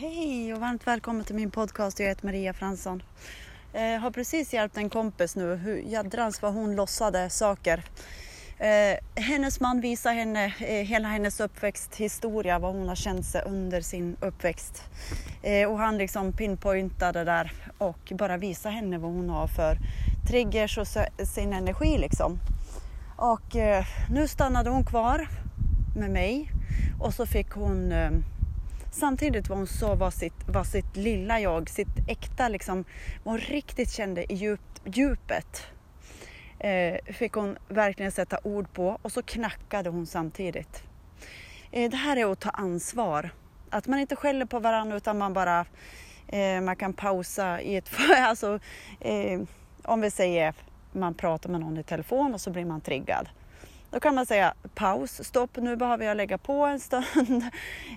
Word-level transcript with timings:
Hej 0.00 0.54
och 0.54 0.60
varmt 0.60 0.86
välkommen 0.86 1.24
till 1.24 1.34
min 1.34 1.50
podcast. 1.50 2.00
Jag 2.00 2.06
heter 2.06 2.26
Maria 2.26 2.52
Fransson. 2.52 3.02
Jag 3.72 4.00
har 4.00 4.10
precis 4.10 4.54
hjälpt 4.54 4.76
en 4.76 4.90
kompis 4.90 5.36
nu. 5.36 5.54
Hur 5.54 5.76
jädrans 5.76 6.42
vad 6.42 6.54
hon 6.54 6.76
lossade 6.76 7.30
saker. 7.30 7.84
Eh, 8.58 9.22
hennes 9.22 9.60
man 9.60 9.80
visar 9.80 10.12
henne 10.12 10.44
eh, 10.44 10.86
hela 10.86 11.08
hennes 11.08 11.40
uppväxthistoria, 11.40 12.58
vad 12.58 12.74
hon 12.74 12.88
har 12.88 12.94
känt 12.94 13.26
sig 13.26 13.42
under 13.46 13.80
sin 13.80 14.16
uppväxt. 14.20 14.84
Och 15.68 15.78
han 15.78 15.98
liksom 15.98 16.32
pinpointade 16.32 17.24
där 17.24 17.52
och 17.78 18.12
bara 18.14 18.36
visar 18.36 18.70
henne 18.70 18.98
vad 18.98 19.12
hon 19.12 19.30
har 19.30 19.46
för 19.46 19.78
triggers 20.28 20.78
och 20.78 20.86
sin 21.28 21.52
energi 21.52 21.98
liksom. 21.98 22.38
Och 23.16 23.56
nu 24.10 24.28
stannade 24.28 24.70
hon 24.70 24.84
kvar 24.84 25.28
med 25.96 26.10
mig 26.10 26.50
och 27.00 27.14
så 27.14 27.26
fick 27.26 27.50
hon 27.50 27.92
samtidigt 28.90 29.48
vad 29.48 29.58
hon 29.58 29.66
sa 29.66 29.94
var 29.94 30.10
sitt, 30.10 30.48
var 30.48 30.64
sitt 30.64 30.96
lilla 30.96 31.40
jag, 31.40 31.70
sitt 31.70 32.08
äkta 32.08 32.48
liksom, 32.48 32.84
vad 33.24 33.32
hon 33.32 33.38
riktigt 33.38 33.92
kände 33.92 34.32
i 34.32 34.36
djup, 34.36 34.60
djupet. 34.84 35.62
Eh, 36.58 37.12
fick 37.12 37.32
hon 37.32 37.56
verkligen 37.68 38.12
sätta 38.12 38.38
ord 38.42 38.72
på 38.72 38.98
och 39.02 39.12
så 39.12 39.22
knackade 39.22 39.90
hon 39.90 40.06
samtidigt. 40.06 40.82
Eh, 41.70 41.90
det 41.90 41.96
här 41.96 42.16
är 42.16 42.32
att 42.32 42.40
ta 42.40 42.50
ansvar. 42.50 43.30
Att 43.70 43.86
man 43.86 43.98
inte 43.98 44.16
skäller 44.16 44.46
på 44.46 44.58
varandra 44.58 44.96
utan 44.96 45.18
man 45.18 45.32
bara 45.32 45.66
eh, 46.28 46.60
man 46.60 46.76
kan 46.76 46.92
pausa 46.92 47.60
i 47.60 47.76
ett... 47.76 47.90
alltså, 48.18 48.58
eh, 49.00 49.40
om 49.82 50.00
vi 50.00 50.10
säger 50.10 50.54
man 50.92 51.14
pratar 51.14 51.50
med 51.50 51.60
någon 51.60 51.78
i 51.78 51.82
telefon 51.82 52.34
och 52.34 52.40
så 52.40 52.50
blir 52.50 52.64
man 52.64 52.80
triggad. 52.80 53.28
Då 53.90 54.00
kan 54.00 54.14
man 54.14 54.26
säga 54.26 54.54
paus, 54.74 55.24
stopp, 55.24 55.56
nu 55.56 55.76
behöver 55.76 56.04
jag 56.04 56.16
lägga 56.16 56.38
på 56.38 56.66
en 56.66 56.80
stund. 56.80 57.04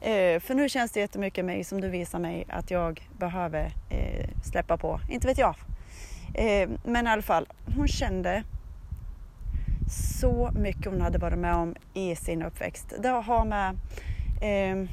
eh, 0.00 0.40
för 0.40 0.54
nu 0.54 0.68
känns 0.68 0.92
det 0.92 1.00
jättemycket 1.00 1.44
mig 1.44 1.64
som 1.64 1.80
du 1.80 1.88
visar 1.88 2.18
mig 2.18 2.46
att 2.48 2.70
jag 2.70 3.08
behöver 3.18 3.72
eh, 3.90 4.28
släppa 4.44 4.76
på. 4.76 5.00
Inte 5.08 5.26
vet 5.26 5.38
jag. 5.38 5.54
Eh, 6.34 6.68
men 6.84 7.06
i 7.06 7.10
alla 7.10 7.22
fall, 7.22 7.46
hon 7.76 7.88
kände 7.88 8.44
så 10.20 10.50
mycket 10.54 10.86
hon 10.86 11.00
hade 11.00 11.18
varit 11.18 11.38
med 11.38 11.54
om 11.54 11.74
i 11.94 12.16
sin 12.16 12.42
uppväxt. 12.42 12.94
Det 12.98 13.08
har 13.08 13.44
med 13.44 13.68
eh, 14.42 14.88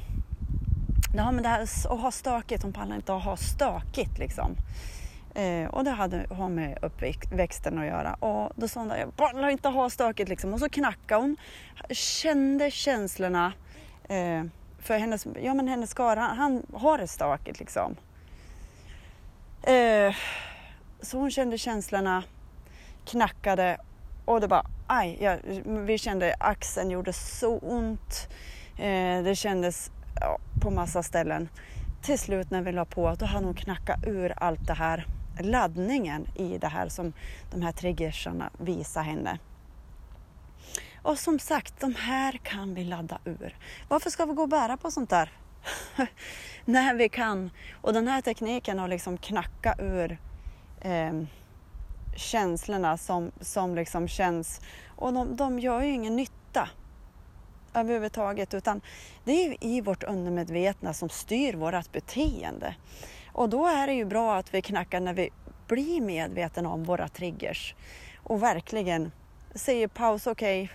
det 1.12 1.22
har 1.22 1.32
med 1.32 1.42
det 1.42 1.48
här 1.48 1.62
att 1.62 2.00
ha 2.00 2.10
stökigt, 2.10 2.62
hon 2.62 2.72
pallar 2.72 2.96
inte 2.96 3.14
att 3.14 3.24
ha 3.24 3.36
stökigt 3.36 4.18
liksom. 4.18 4.56
Eh, 5.34 5.68
och 5.68 5.84
det 5.84 5.90
hade, 5.90 6.26
har 6.30 6.48
med 6.48 6.78
uppväxten 6.82 7.78
att 7.78 7.86
göra. 7.86 8.14
Och 8.14 8.52
då 8.56 8.68
sa 8.68 8.80
hon, 8.80 8.88
jag 8.88 9.16
pallar 9.16 9.48
inte 9.48 9.68
ha 9.68 9.90
stökigt 9.90 10.28
liksom. 10.28 10.52
Och 10.52 10.60
så 10.60 10.68
knackade 10.68 11.20
hon, 11.20 11.36
kände 11.90 12.70
känslorna. 12.70 13.52
Eh, 14.08 14.44
för 14.78 14.98
hennes, 14.98 15.26
ja 15.42 15.54
men 15.54 15.68
hennes 15.68 15.94
kar, 15.94 16.16
han, 16.16 16.36
han 16.36 16.62
har 16.72 16.98
det 16.98 17.08
stökigt 17.08 17.60
liksom. 17.60 17.96
Eh, 19.62 20.14
så 21.00 21.18
hon 21.18 21.30
kände 21.30 21.58
känslorna, 21.58 22.22
knackade 23.04 23.78
och 24.24 24.40
det 24.40 24.48
bara, 24.48 24.66
aj, 24.86 25.18
ja, 25.20 25.36
vi 25.64 25.98
kände 25.98 26.34
axeln 26.40 26.90
gjorde 26.90 27.12
så 27.12 27.58
ont. 27.58 28.28
Eh, 28.78 29.22
det 29.22 29.34
kändes 29.36 29.90
ja, 30.20 30.38
på 30.60 30.70
massa 30.70 31.02
ställen. 31.02 31.48
Till 32.02 32.18
slut 32.18 32.50
när 32.50 32.62
vi 32.62 32.72
la 32.72 32.84
på, 32.84 33.14
då 33.18 33.26
hann 33.26 33.44
hon 33.44 33.54
knacka 33.54 33.96
ur 34.06 34.32
allt 34.36 34.66
det 34.66 34.74
här 34.74 35.06
laddningen 35.42 36.26
i 36.34 36.58
det 36.58 36.68
här 36.68 36.88
som 36.88 37.12
de 37.50 37.62
här 37.62 37.72
triggersarna 37.72 38.50
visar 38.58 39.02
henne. 39.02 39.38
Och 41.02 41.18
som 41.18 41.38
sagt, 41.38 41.80
de 41.80 41.94
här 41.94 42.32
kan 42.32 42.74
vi 42.74 42.84
ladda 42.84 43.18
ur. 43.24 43.56
Varför 43.88 44.10
ska 44.10 44.26
vi 44.26 44.34
gå 44.34 44.42
och 44.42 44.48
bära 44.48 44.76
på 44.76 44.90
sånt 44.90 45.10
där? 45.10 45.32
När 46.64 46.94
vi 46.94 47.08
kan. 47.08 47.50
Och 47.80 47.92
den 47.92 48.08
här 48.08 48.20
tekniken 48.20 48.78
har 48.78 48.88
liksom 48.88 49.18
knacka 49.18 49.74
ur 49.78 50.18
eh, 50.80 51.12
känslorna 52.16 52.96
som, 52.96 53.32
som 53.40 53.74
liksom 53.74 54.08
känns. 54.08 54.60
Och 54.96 55.12
de, 55.12 55.36
de 55.36 55.58
gör 55.58 55.82
ju 55.82 55.92
ingen 55.92 56.16
nytta 56.16 56.68
överhuvudtaget 57.74 58.54
utan 58.54 58.80
det 59.24 59.32
är 59.32 59.64
i 59.64 59.80
vårt 59.80 60.02
undermedvetna 60.02 60.94
som 60.94 61.08
styr 61.08 61.54
vårt 61.54 61.92
beteende. 61.92 62.74
Och 63.38 63.48
då 63.48 63.66
är 63.66 63.86
det 63.86 63.92
ju 63.92 64.04
bra 64.04 64.36
att 64.36 64.54
vi 64.54 64.62
knackar 64.62 65.00
när 65.00 65.12
vi 65.14 65.30
blir 65.66 66.00
medvetna 66.00 66.68
om 66.68 66.84
våra 66.84 67.08
triggers 67.08 67.74
och 68.22 68.42
verkligen 68.42 69.12
säger 69.54 69.88
paus, 69.88 70.26
okej, 70.26 70.70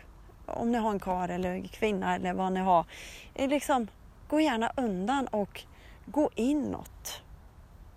okay, 0.45 0.55
om 0.55 0.71
ni 0.71 0.77
har 0.77 0.91
en 0.91 0.99
kar 0.99 1.29
eller 1.29 1.67
kvinna 1.67 2.15
eller 2.15 2.33
vad 2.33 2.51
ni 2.51 2.59
har, 2.59 2.85
eh, 3.33 3.49
liksom, 3.49 3.87
gå 4.27 4.39
gärna 4.39 4.71
undan 4.77 5.27
och 5.27 5.61
gå 6.05 6.29
inåt. 6.35 7.21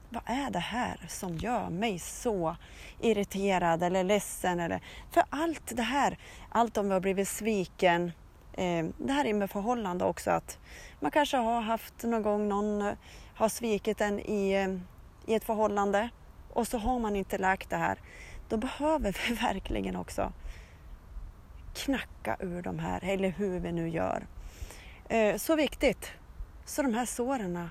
Vad 0.09 0.23
är 0.27 0.51
det 0.51 0.59
här 0.59 1.01
som 1.09 1.37
gör 1.37 1.71
mig 1.71 1.99
så 1.99 2.57
irriterad 3.01 3.83
eller 3.83 4.05
ledsen? 4.05 4.61
Eller, 4.61 4.81
för 5.11 5.25
allt 5.31 5.77
det 5.77 5.83
här, 5.83 6.19
allt 6.49 6.77
om 6.77 6.87
vi 6.87 6.93
har 6.93 7.01
blivit 7.01 7.29
sviken, 7.29 8.13
eh, 8.53 8.87
det 8.99 9.13
här 9.13 9.25
är 9.25 9.35
med 9.35 9.51
förhållande 9.51 10.05
också 10.05 10.31
att 10.31 10.59
man 11.01 11.11
kanske 11.11 11.37
har 11.37 11.61
haft 11.61 12.03
någon 12.03 12.23
gång 12.23 12.49
någon 12.49 12.83
eh, 12.83 12.95
har 13.37 13.49
svikit 13.49 14.01
en 14.01 14.21
i, 14.21 14.53
eh, 14.53 15.33
i 15.33 15.35
ett 15.35 15.45
förhållande 15.45 16.09
och 16.53 16.69
så 16.69 16.79
har 16.79 16.99
man 16.99 17.17
inte 17.17 17.39
läkt 17.39 17.71
det 17.71 17.77
här. 17.77 17.99
Då 18.49 18.57
behöver 18.57 19.17
vi 19.29 19.35
verkligen 19.43 19.97
också 19.97 20.33
knacka 21.75 22.37
ur 22.41 22.63
de 22.63 22.79
här, 22.79 23.05
eller 23.05 23.29
hur 23.29 23.61
vi 23.61 23.73
nu 23.73 23.89
gör. 23.89 24.27
Eh, 25.09 25.37
så 25.37 25.57
viktigt. 25.57 26.13
Så 26.65 26.83
de 26.83 26.95
här 26.95 27.07
såren 27.07 27.69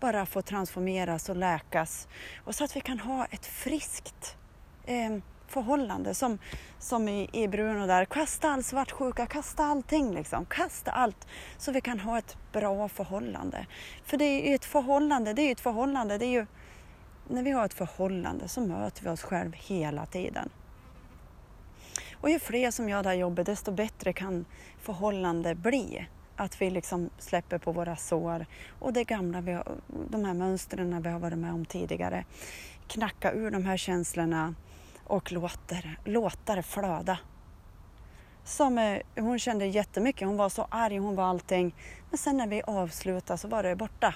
bara 0.00 0.26
får 0.26 0.42
transformeras 0.42 1.28
och 1.28 1.36
läkas 1.36 2.08
och 2.44 2.54
så 2.54 2.64
att 2.64 2.76
vi 2.76 2.80
kan 2.80 3.00
ha 3.00 3.24
ett 3.24 3.46
friskt 3.46 4.36
eh, 4.84 5.18
förhållande 5.48 6.14
som, 6.14 6.38
som 6.78 7.08
i, 7.08 7.28
i 7.32 7.48
Bruno 7.48 7.86
där. 7.86 8.04
Kasta 8.04 8.50
all 8.50 8.62
svartsjuka, 8.62 9.26
kasta 9.26 9.64
allting 9.64 10.14
liksom. 10.14 10.46
Kasta 10.46 10.90
allt 10.90 11.26
så 11.58 11.72
vi 11.72 11.80
kan 11.80 12.00
ha 12.00 12.18
ett 12.18 12.36
bra 12.52 12.88
förhållande. 12.88 13.66
För 14.04 14.16
det 14.16 14.24
är 14.24 14.48
ju 14.48 14.54
ett 14.54 14.64
förhållande, 14.64 15.32
det 15.32 15.42
är 15.42 15.46
ju 15.46 15.52
ett 15.52 15.60
förhållande, 15.60 16.18
det 16.18 16.26
är 16.26 16.32
ju 16.32 16.46
när 17.28 17.42
vi 17.42 17.50
har 17.50 17.64
ett 17.64 17.74
förhållande 17.74 18.48
så 18.48 18.60
möter 18.60 19.04
vi 19.04 19.10
oss 19.10 19.22
själva 19.22 19.56
hela 19.56 20.06
tiden. 20.06 20.50
Och 22.20 22.30
ju 22.30 22.38
fler 22.38 22.70
som 22.70 22.88
gör 22.88 23.02
det 23.02 23.08
här 23.08 23.16
jobbet 23.16 23.46
desto 23.46 23.72
bättre 23.72 24.12
kan 24.12 24.44
förhållande 24.80 25.54
bli. 25.54 26.06
Att 26.36 26.60
vi 26.62 26.70
liksom 26.70 27.10
släpper 27.18 27.58
på 27.58 27.72
våra 27.72 27.96
sår 27.96 28.46
och 28.78 28.92
det 28.92 29.04
gamla, 29.04 29.40
vi 29.40 29.52
har, 29.52 29.76
de 30.10 30.24
här 30.24 30.34
mönstren 30.34 31.02
vi 31.02 31.08
har 31.08 31.18
varit 31.18 31.38
med 31.38 31.52
om 31.52 31.64
tidigare. 31.64 32.24
Knacka 32.88 33.32
ur 33.32 33.50
de 33.50 33.64
här 33.64 33.76
känslorna 33.76 34.54
och 35.06 35.32
låter, 35.32 35.98
låtar 36.04 36.62
flöda. 36.62 37.18
Som, 38.44 38.78
eh, 38.78 39.00
hon 39.16 39.38
kände 39.38 39.66
jättemycket, 39.66 40.28
hon 40.28 40.36
var 40.36 40.48
så 40.48 40.66
arg, 40.70 40.98
hon 40.98 41.16
var 41.16 41.24
allting. 41.24 41.74
Men 42.10 42.18
sen 42.18 42.36
när 42.36 42.46
vi 42.46 42.62
avslutade 42.62 43.38
så 43.38 43.48
var 43.48 43.62
det 43.62 43.76
borta. 43.76 44.14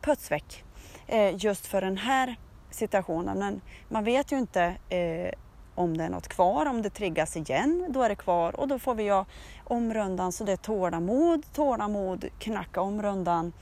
Puts 0.00 0.30
väck. 0.30 0.64
Eh, 1.06 1.44
just 1.44 1.66
för 1.66 1.80
den 1.80 1.96
här 1.96 2.36
situationen. 2.70 3.38
Men 3.38 3.60
man 3.88 4.04
vet 4.04 4.32
ju 4.32 4.38
inte 4.38 4.76
eh, 4.88 5.32
om 5.74 5.96
det 5.96 6.04
är 6.04 6.08
något 6.08 6.28
kvar, 6.28 6.66
om 6.66 6.82
det 6.82 6.90
triggas 6.90 7.36
igen, 7.36 7.86
då 7.88 8.02
är 8.02 8.08
det 8.08 8.16
kvar 8.16 8.60
och 8.60 8.68
då 8.68 8.78
får 8.78 8.94
vi 8.94 9.02
göra 9.02 9.26
omrundan 9.64 10.32
så 10.32 10.44
det 10.44 10.52
är 10.52 10.56
tålamod, 10.56 11.52
tålamod, 11.52 12.24
knacka 12.38 12.80
om 12.80 13.02
rundan 13.02 13.52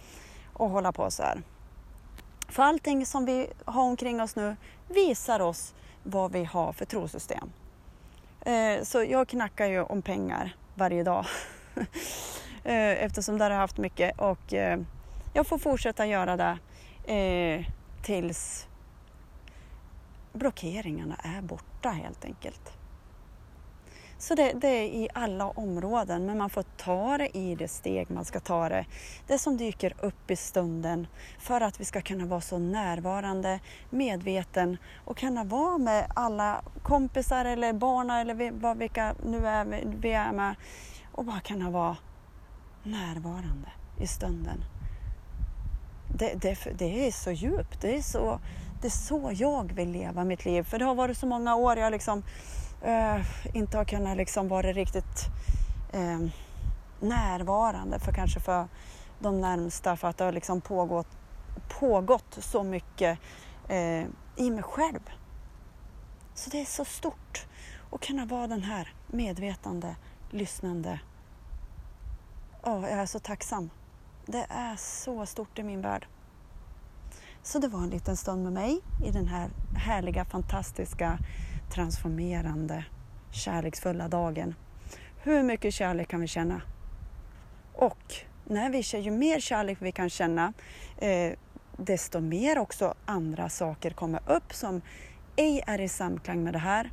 och 0.53 0.71
hålla 0.71 0.93
på 0.93 1.11
så 1.11 1.23
här. 1.23 1.43
För 2.53 2.63
allting 2.63 3.07
som 3.07 3.25
vi 3.25 3.47
har 3.65 3.83
omkring 3.83 4.21
oss 4.21 4.37
nu 4.37 4.57
visar 4.89 5.41
oss 5.41 5.75
vad 6.03 6.33
vi 6.33 6.45
har 6.45 6.73
för 6.73 6.85
trosystem. 6.85 7.53
Eh, 8.41 8.83
så 8.83 9.05
jag 9.05 9.29
knackar 9.29 9.67
ju 9.67 9.83
om 9.83 10.03
pengar 10.03 10.57
varje 10.75 11.03
dag 11.03 11.27
eh, 12.65 13.05
eftersom 13.05 13.39
där 13.39 13.45
har 13.45 13.51
jag 13.51 13.61
haft 13.61 13.79
mycket 13.79 14.21
och 14.21 14.55
eh, 14.55 14.81
jag 15.35 15.47
får 15.47 15.59
fortsätta 15.59 16.07
göra 16.07 16.37
det 16.37 16.59
tills 18.03 18.67
blockeringarna 20.33 21.17
är 21.25 21.43
borta 21.43 21.91
helt 21.91 22.25
enkelt. 22.25 22.82
Så 24.23 24.35
det, 24.35 24.53
det, 24.53 24.69
är 24.69 24.85
i 24.85 25.09
alla 25.15 25.49
områden, 25.49 26.27
men 26.27 26.39
man 26.39 26.51
får 26.51 26.63
ta 26.63 27.19
det 27.19 27.39
i 27.39 27.55
det 27.55 27.69
steg 27.69 28.11
man 28.11 28.25
ska 28.25 28.41
ta 28.41 28.69
det. 28.69 28.87
Det 29.27 29.39
som 29.39 29.57
dyker 29.57 29.95
upp 30.01 30.31
i 30.31 30.37
stunden 30.37 31.07
för 31.39 31.61
att 31.61 31.81
vi 31.81 31.85
ska 31.85 32.01
kunna 32.01 32.27
vara 32.27 32.41
så 32.41 32.59
närvarande, 32.59 33.61
medveten 33.91 34.77
och 35.05 35.17
kunna 35.17 35.45
vara 35.45 35.79
med 35.79 36.07
alla 36.15 36.63
kompisar 36.83 37.45
eller 37.45 37.73
barn 37.73 38.11
eller 38.11 38.51
vad 38.51 38.79
vilka 38.79 39.15
nu 39.27 39.47
är 39.47 39.65
vi 39.85 40.13
är 40.13 40.33
med 40.33 40.55
och 41.13 41.25
bara 41.25 41.41
kunna 41.41 41.71
vara 41.71 41.97
närvarande 42.83 43.69
i 44.01 44.07
stunden. 44.07 44.65
Det, 46.19 46.35
det, 46.35 46.79
det 46.79 47.07
är 47.07 47.13
så 47.13 47.31
djupt, 47.31 47.81
det 47.81 47.97
är 47.97 48.03
så, 48.03 48.41
det 48.81 48.89
är 48.89 48.91
så 48.91 49.31
jag 49.35 49.73
vill 49.73 49.91
leva 49.91 50.25
mitt 50.25 50.45
liv. 50.45 50.63
För 50.63 50.79
det 50.79 50.85
har 50.85 50.95
varit 50.95 51.19
så 51.19 51.27
många 51.27 51.57
år 51.57 51.79
jag 51.79 51.91
liksom 51.91 52.23
eh, 52.83 53.21
inte 53.57 53.77
har 53.77 53.85
kunnat 53.85 54.17
liksom 54.17 54.49
vara 54.49 54.73
riktigt 54.73 55.27
eh, 55.93 56.21
närvarande 57.01 57.99
för 57.99 58.13
kanske 58.13 58.41
för 58.41 58.69
de 59.19 59.41
närmsta 59.41 59.97
för 59.97 60.09
att 60.09 60.19
det 60.19 60.25
har 60.25 60.33
liksom 60.33 60.61
pågått, 60.61 61.09
pågått 61.81 62.39
så 62.41 62.63
mycket 62.63 63.19
eh, 63.69 64.07
i 64.37 64.51
mig 64.51 64.63
själv. 64.63 65.11
Så 66.35 66.51
det 66.51 66.61
är 66.61 66.65
så 66.65 66.85
stort 66.85 67.47
att 67.91 68.01
kunna 68.01 68.27
vara 68.27 68.47
den 68.47 68.63
här 68.63 68.95
medvetande, 69.07 69.97
lyssnande. 70.31 71.01
Oh, 72.63 72.83
jag 72.83 72.93
är 72.93 73.07
så 73.07 73.19
tacksam. 73.19 73.71
Det 74.27 74.47
är 74.49 74.77
så 74.77 75.27
stort 75.27 75.59
i 75.59 75.63
min 75.63 75.83
värld. 75.83 76.07
Så 77.43 77.59
det 77.59 77.69
var 77.69 77.81
en 77.81 77.91
liten 77.91 78.17
stund 78.17 78.43
med 78.45 78.53
mig 78.53 78.81
i 79.05 79.11
den 79.11 79.27
här 79.27 79.51
härliga, 79.77 80.25
fantastiska, 80.25 81.19
transformerande, 81.73 82.85
kärleksfulla 83.31 84.09
dagen. 84.09 84.55
Hur 85.23 85.43
mycket 85.43 85.75
kärlek 85.75 86.09
kan 86.09 86.21
vi 86.21 86.27
känna? 86.27 86.61
Och 87.73 88.15
när 88.45 88.71
vi 88.71 88.99
ju 88.99 89.11
mer 89.11 89.41
kärlek 89.41 89.79
vi 89.81 89.93
kan 89.93 90.11
känna, 90.11 90.53
eh, 90.99 91.33
desto 91.77 92.21
mer 92.21 92.59
också 92.59 92.95
andra 93.05 93.49
saker 93.49 93.91
kommer 93.91 94.31
upp 94.31 94.55
som 94.55 94.81
ej 95.37 95.63
är 95.67 95.81
i 95.81 95.89
samklang 95.89 96.45
med 96.45 96.53
det 96.53 96.59
här. 96.59 96.93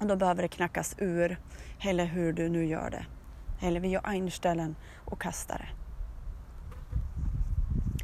Och 0.00 0.06
då 0.06 0.16
behöver 0.16 0.42
det 0.42 0.48
knackas 0.48 0.96
ur, 0.98 1.38
eller 1.80 2.04
hur 2.04 2.32
du 2.32 2.48
nu 2.48 2.66
gör 2.66 2.90
det. 2.90 3.06
Eller 3.66 3.80
vi 3.80 3.88
gör 3.88 4.02
einställen 4.04 4.76
och 5.04 5.20
kastar 5.20 5.58
det. 5.58 5.68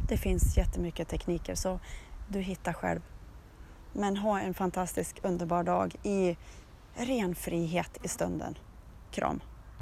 Det 0.09 0.17
finns 0.17 0.57
jättemycket 0.57 1.09
tekniker 1.09 1.55
så 1.55 1.81
du 2.29 2.41
hittar 2.41 2.73
själv. 2.73 3.01
Men 3.93 4.17
ha 4.17 4.41
en 4.41 4.55
fantastisk 4.55 5.21
underbar 5.23 5.63
dag 5.63 5.95
i 6.03 6.37
ren 6.95 7.35
frihet 7.35 7.99
i 8.03 8.09
stunden. 8.09 8.59
Kram! 9.11 9.41